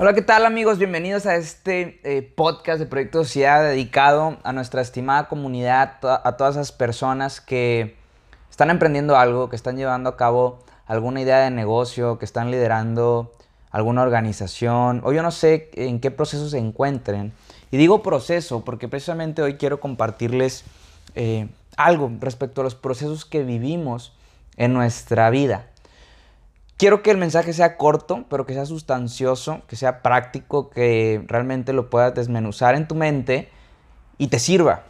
[0.00, 0.78] Hola, ¿qué tal amigos?
[0.78, 6.54] Bienvenidos a este eh, podcast de Proyecto Sociedad dedicado a nuestra estimada comunidad, a todas
[6.54, 7.96] esas personas que
[8.48, 13.34] están emprendiendo algo, que están llevando a cabo alguna idea de negocio, que están liderando
[13.72, 17.32] alguna organización, o yo no sé en qué proceso se encuentren.
[17.72, 20.62] Y digo proceso porque precisamente hoy quiero compartirles
[21.16, 24.12] eh, algo respecto a los procesos que vivimos
[24.56, 25.66] en nuestra vida.
[26.78, 31.72] Quiero que el mensaje sea corto, pero que sea sustancioso, que sea práctico, que realmente
[31.72, 33.48] lo puedas desmenuzar en tu mente
[34.16, 34.84] y te sirva.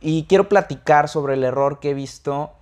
[0.00, 2.52] Y quiero platicar sobre el error que he visto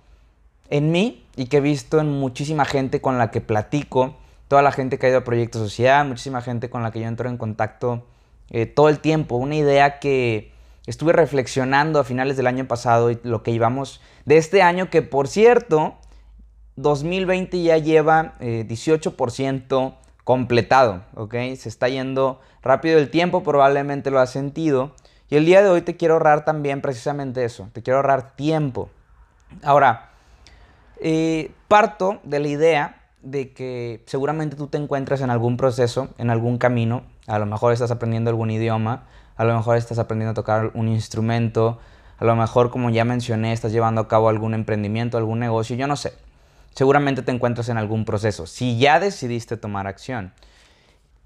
[0.69, 4.17] en mí y que he visto en muchísima gente con la que platico,
[4.49, 7.07] toda la gente que ha ido a Proyecto Sociedad, muchísima gente con la que yo
[7.07, 8.03] entro en contacto
[8.49, 9.37] eh, todo el tiempo.
[9.37, 10.51] Una idea que
[10.85, 15.01] estuve reflexionando a finales del año pasado y lo que íbamos de este año, que
[15.01, 15.95] por cierto,
[16.75, 21.33] 2020 ya lleva 18% eh, completado, ¿ok?
[21.55, 24.91] Se está yendo rápido el tiempo, probablemente lo has sentido.
[25.29, 28.89] Y el día de hoy te quiero ahorrar también precisamente eso, te quiero ahorrar tiempo.
[29.63, 30.09] Ahora,
[30.99, 36.29] eh, parto de la idea de que seguramente tú te encuentras en algún proceso, en
[36.29, 40.35] algún camino, a lo mejor estás aprendiendo algún idioma, a lo mejor estás aprendiendo a
[40.35, 41.79] tocar un instrumento,
[42.17, 45.87] a lo mejor como ya mencioné, estás llevando a cabo algún emprendimiento, algún negocio, yo
[45.87, 46.24] no sé
[46.75, 50.33] seguramente te encuentras en algún proceso, si ya decidiste tomar acción.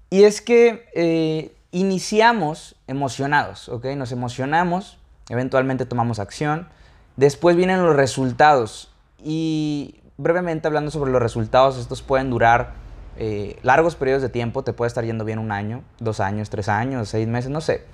[0.08, 3.86] Y es que eh, iniciamos emocionados, ¿ok?
[3.96, 6.68] Nos emocionamos, eventualmente tomamos acción,
[7.16, 12.74] después vienen los resultados y brevemente hablando sobre los resultados, estos pueden durar
[13.16, 16.68] eh, largos periodos de tiempo, te puede estar yendo bien un año, dos años, tres
[16.68, 17.84] años, seis meses, no sé.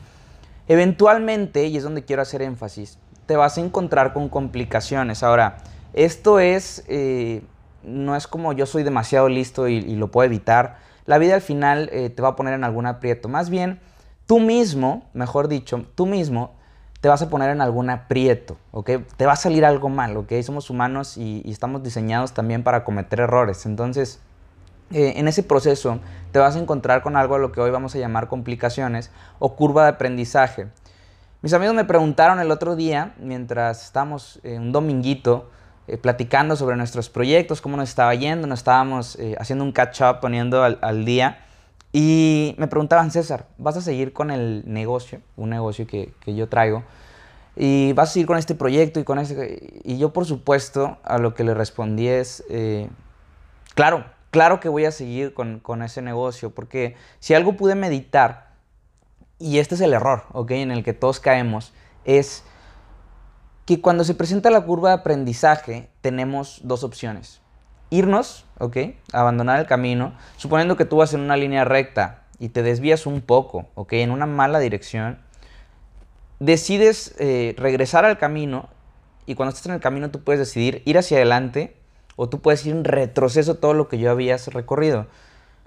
[0.69, 5.23] Eventualmente, y es donde quiero hacer énfasis, te vas a encontrar con complicaciones.
[5.23, 5.59] Ahora,
[5.97, 7.43] esto es, eh,
[7.83, 10.77] no es como yo soy demasiado listo y, lo puedo evitar.
[11.07, 13.29] La vida al final eh, te va a poner en algún aprieto.
[13.29, 13.81] Más bien,
[14.27, 16.53] tú mismo, mejor dicho, tú mismo
[17.01, 18.91] te vas a poner en algún aprieto, ¿ok?
[19.17, 20.33] Te va a salir algo mal, ¿ok?
[20.43, 23.65] Somos humanos y, estamos diseñados también para cometer errores.
[23.65, 24.21] Entonces,
[24.91, 25.99] eh, en ese proceso
[26.31, 29.57] te vas a encontrar con algo a lo que hoy vamos a llamar complicaciones o
[29.57, 30.69] curva de aprendizaje.
[31.41, 35.49] Mis amigos me preguntaron el otro día, mientras estamos en un dominguito,
[35.89, 40.21] eh, platicando sobre nuestros proyectos, cómo nos estaba yendo, nos estábamos eh, haciendo un catch-up,
[40.21, 41.45] poniendo al, día.
[41.93, 46.49] Y me preguntaban, César, ¿vas a seguir con el negocio, un negocio que, que, yo
[46.49, 46.83] traigo?
[47.55, 49.81] ¿Y vas a seguir con este proyecto y con ese?
[49.85, 52.89] Y yo, por supuesto, a lo que le respondí es, eh,
[53.75, 58.51] claro, claro que voy a seguir con, con, ese negocio, porque si algo pude meditar,
[59.39, 60.51] y este es el error, ¿ok?
[60.51, 61.73] En el que todos caemos,
[62.05, 62.43] es
[63.67, 67.41] que cuando se presenta la curva de aprendizaje tenemos dos opciones.
[67.91, 68.77] Irnos, ¿ok?
[69.13, 73.21] Abandonar el camino, suponiendo que tú vas en una línea recta y te desvías un
[73.21, 73.95] poco, ¿ok?
[73.95, 75.19] En una mala dirección,
[76.39, 78.69] decides eh, regresar al camino
[79.27, 81.77] y cuando estás en el camino tú puedes decidir ir hacia adelante
[82.15, 85.09] o tú puedes ir en retroceso todo lo que yo habías recorrido.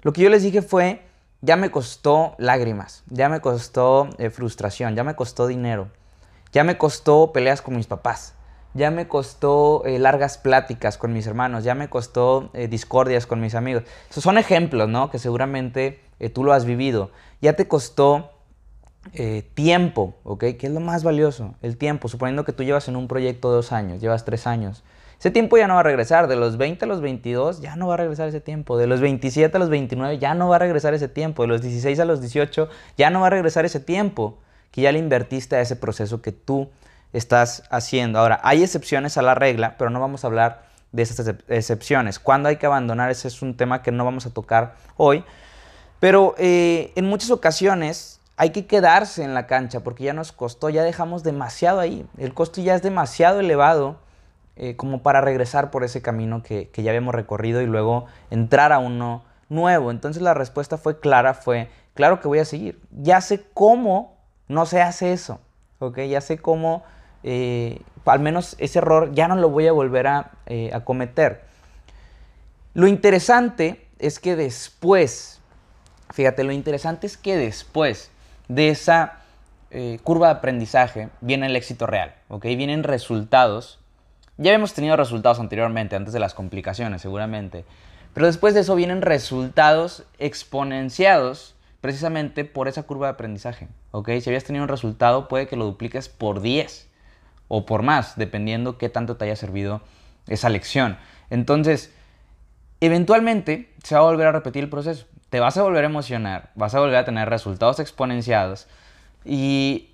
[0.00, 1.02] Lo que yo les dije fue,
[1.42, 5.90] ya me costó lágrimas, ya me costó eh, frustración, ya me costó dinero
[6.52, 8.34] ya me costó peleas con mis papás,
[8.74, 13.40] ya me costó eh, largas pláticas con mis hermanos, ya me costó eh, discordias con
[13.40, 13.84] mis amigos.
[14.08, 15.10] Esos son ejemplos, ¿no?
[15.10, 17.10] Que seguramente eh, tú lo has vivido.
[17.40, 18.32] Ya te costó
[19.54, 20.40] tiempo, ¿ok?
[20.58, 21.54] ¿Qué es lo más valioso?
[21.62, 22.08] El tiempo.
[22.08, 24.84] Suponiendo que tú llevas en un proyecto dos años, llevas tres años.
[25.18, 26.28] Ese tiempo ya no va a regresar.
[26.28, 28.76] De los 20 a los 22 ya no va a regresar ese tiempo.
[28.76, 31.42] De los 27 a los 29 ya no va a regresar ese tiempo.
[31.42, 32.68] De los 16 a los 18
[32.98, 34.38] ya no va a regresar ese tiempo
[34.70, 36.70] que ya le invertiste a ese proceso que tú
[37.12, 38.18] estás haciendo.
[38.18, 42.18] Ahora, hay excepciones a la regla, pero no vamos a hablar de esas excepciones.
[42.18, 43.10] ¿Cuándo hay que abandonar?
[43.10, 45.24] Ese es un tema que no vamos a tocar hoy.
[45.98, 50.70] Pero eh, en muchas ocasiones hay que quedarse en la cancha porque ya nos costó,
[50.70, 52.06] ya dejamos demasiado ahí.
[52.16, 53.98] El costo ya es demasiado elevado
[54.56, 58.72] eh, como para regresar por ese camino que, que ya habíamos recorrido y luego entrar
[58.72, 59.90] a uno nuevo.
[59.90, 62.80] Entonces la respuesta fue clara, fue, claro que voy a seguir.
[62.90, 64.19] Ya sé cómo
[64.50, 65.40] no se hace eso,
[65.78, 66.00] ¿ok?
[66.00, 66.82] Ya sé cómo,
[67.22, 70.08] eh, al menos ese error ya no lo voy a volver
[70.46, 71.44] eh, a, cometer.
[72.74, 75.40] Lo interesante es que después,
[76.12, 78.10] fíjate, lo interesante es que después
[78.48, 79.20] de esa
[79.70, 82.42] eh, curva de aprendizaje viene el éxito real, ¿ok?
[82.42, 83.78] Vienen resultados.
[84.36, 87.64] Ya hemos tenido resultados anteriormente, antes de las complicaciones, seguramente.
[88.14, 93.68] Pero después de eso vienen resultados exponenciados precisamente por esa curva de aprendizaje.
[93.92, 94.10] ¿ok?
[94.20, 96.88] Si habías tenido un resultado, puede que lo dupliques por 10
[97.48, 99.80] o por más, dependiendo qué tanto te haya servido
[100.28, 100.98] esa lección.
[101.30, 101.92] Entonces,
[102.80, 105.06] eventualmente se va a volver a repetir el proceso.
[105.30, 108.66] te vas a volver a emocionar, vas a volver a tener resultados exponenciados
[109.24, 109.90] y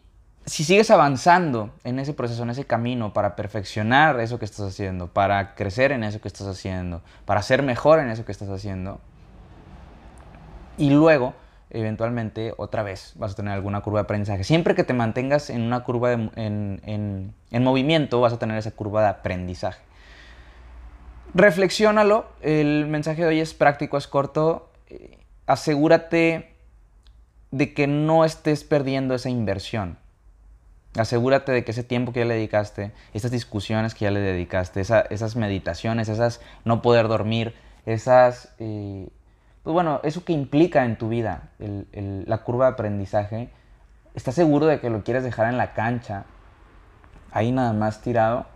[0.47, 5.09] si sigues avanzando en ese proceso, en ese camino para perfeccionar eso que estás haciendo,
[5.09, 9.01] para crecer en eso que estás haciendo, para ser mejor en eso que estás haciendo,
[10.79, 11.35] y luego,
[11.71, 14.45] eventualmente, otra vez vas a tener alguna curva de aprendizaje.
[14.45, 19.03] Siempre que te mantengas en una curva en, en movimiento, vas a tener esa curva
[19.03, 19.87] de aprendizaje.
[21.35, 24.71] Reflexiónalo, el mensaje de hoy es práctico, es corto.
[24.89, 26.55] Eh, asegúrate
[27.51, 29.99] de que no estés perdiendo esa inversión.
[30.97, 34.81] Asegúrate de que ese tiempo que ya le dedicaste, esas discusiones que ya le dedicaste,
[34.81, 37.55] esas meditaciones, esas no poder dormir,
[37.85, 39.09] esas, eh,
[39.67, 43.51] pues bueno, eso que implica en tu vida la curva de aprendizaje,
[44.15, 46.23] ¿estás seguro de que lo quieres dejar en la cancha,
[47.33, 48.47] ahí nada más tirado?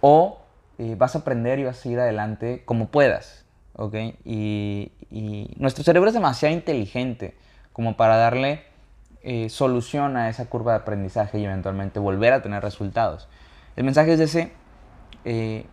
[0.00, 0.40] ¿O
[0.78, 3.44] eh, vas a aprender y vas a seguir adelante como puedas?
[3.74, 3.94] ¿Ok?
[4.24, 7.36] Y, y nuestro cerebro es demasiado inteligente
[7.72, 8.64] como para darle
[9.22, 13.28] eh, solución a esa curva de aprendizaje y eventualmente volver a tener resultados.
[13.76, 14.52] El mensaje es ese.
[15.24, 15.66] Eh,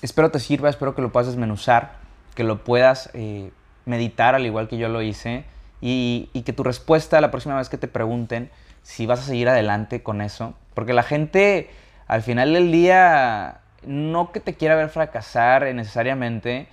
[0.00, 1.98] espero te sirva, espero que lo puedas desmenuzar,
[2.34, 3.52] que lo puedas eh,
[3.84, 5.44] meditar al igual que yo lo hice
[5.80, 8.50] y, y, que tu respuesta la próxima vez que te pregunten
[8.82, 11.70] si vas a seguir adelante con eso, porque la gente
[12.06, 16.68] al final del día no que te quiera ver fracasar necesariamente,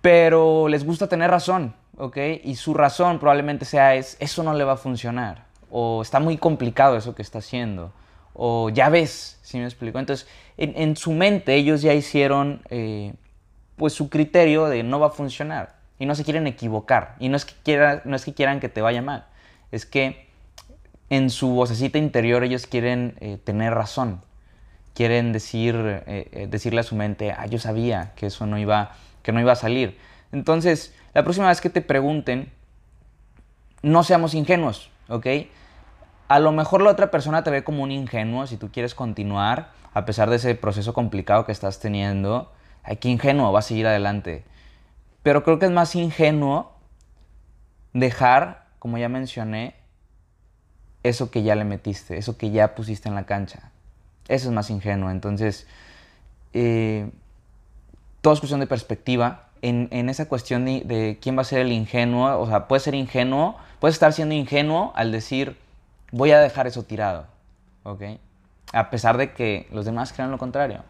[0.00, 1.74] pero les gusta tener razón.
[1.98, 2.16] ¿ok?
[2.44, 6.38] Y su razón probablemente sea es, eso no le va a funcionar, o está muy
[6.38, 7.92] complicado eso que está haciendo,
[8.32, 9.98] o ya ves, si me explico?
[9.98, 10.26] Entonces,
[10.56, 13.14] en, su mente ellos ya hicieron, eh,
[13.76, 17.36] pues, su criterio de no va a funcionar, y no se quieren equivocar, y no
[17.36, 19.26] es que, quiera, no es que quieran que te vaya mal,
[19.72, 20.28] es que
[21.10, 24.22] en su vocecita interior ellos quieren eh, tener razón,
[24.94, 28.92] quieren decir, eh, decirle a su mente, ah, yo sabía que eso no iba,
[29.22, 29.98] que no iba a salir.
[30.32, 32.52] Entonces, la próxima vez que te pregunten,
[33.82, 35.26] no seamos ingenuos, ¿ok?
[36.28, 39.70] A lo mejor la otra persona te ve como un ingenuo si tú quieres continuar
[39.94, 42.52] a pesar de ese proceso complicado que estás teniendo.
[42.82, 44.44] Ay, qué ingenuo, va a seguir adelante.
[45.28, 46.72] Pero creo que es más ingenuo
[47.92, 49.74] dejar, como ya mencioné,
[51.02, 53.70] eso que ya le metiste, eso que ya pusiste en la cancha.
[54.26, 55.10] Eso es más ingenuo.
[55.10, 55.66] Entonces,
[56.54, 57.10] eh,
[58.22, 62.40] todo es cuestión de perspectiva en, esa cuestión de, quién va a ser el ingenuo,
[62.40, 65.58] o sea, puede ser ingenuo, puedes estar siendo ingenuo al decir,
[66.10, 67.26] voy a dejar eso tirado,
[67.82, 68.02] ¿ok?
[68.72, 70.84] A pesar de que los demás crean lo contrario.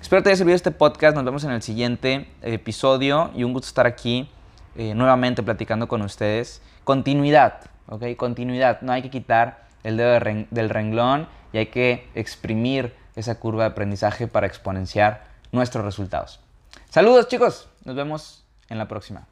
[0.00, 3.68] Espero te haya servido este podcast, nos vemos en el siguiente episodio y un gusto
[3.68, 4.28] estar aquí
[4.74, 6.62] eh, nuevamente platicando con ustedes.
[6.84, 8.16] Continuidad, ¿ok?
[8.16, 10.18] Continuidad, no hay que quitar el dedo
[10.50, 16.40] del renglón y hay que exprimir esa curva de aprendizaje para exponenciar nuestros resultados.
[16.88, 19.29] Saludos chicos, nos vemos en la próxima.